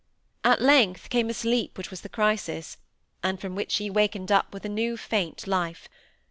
At 0.43 0.63
length 0.63 1.11
came 1.11 1.29
a 1.29 1.33
sleep 1.35 1.77
which 1.77 1.91
was 1.91 2.01
the 2.01 2.09
crisis, 2.09 2.77
and 3.21 3.39
from 3.39 3.53
which 3.53 3.71
she 3.73 3.87
wakened 3.91 4.31
up 4.31 4.51
with 4.51 4.65
a 4.65 4.67
new 4.67 4.97
faint 4.97 5.45
life. 5.45 5.87